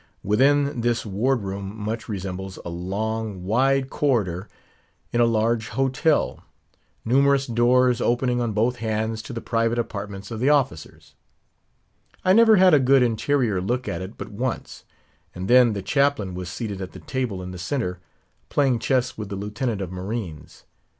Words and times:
Within, 0.23 0.81
this 0.81 1.05
Ward 1.05 1.43
room 1.43 1.77
much 1.77 2.09
resembles 2.09 2.57
a 2.65 2.69
long, 2.71 3.43
wide 3.43 3.91
corridor 3.91 4.49
in 5.13 5.21
a 5.21 5.25
large 5.27 5.67
hotel; 5.67 6.43
numerous 7.05 7.45
doors 7.45 8.01
opening 8.01 8.41
on 8.41 8.51
both 8.51 8.77
hands 8.77 9.21
to 9.21 9.31
the 9.31 9.41
private 9.41 9.77
apartments 9.77 10.31
of 10.31 10.39
the 10.39 10.49
officers. 10.49 11.13
I 12.25 12.33
never 12.33 12.55
had 12.55 12.73
a 12.73 12.79
good 12.79 13.03
interior 13.03 13.61
look 13.61 13.87
at 13.87 14.01
it 14.01 14.17
but 14.17 14.29
once; 14.31 14.85
and 15.35 15.47
then 15.47 15.73
the 15.73 15.83
Chaplain 15.83 16.33
was 16.33 16.49
seated 16.49 16.81
at 16.81 16.93
the 16.93 16.99
table 16.99 17.43
in 17.43 17.51
the 17.51 17.59
centre, 17.59 17.99
playing 18.49 18.79
chess 18.79 19.19
with 19.19 19.29
the 19.29 19.35
Lieutenant 19.35 19.81
of 19.81 19.91
Marines. 19.91 20.63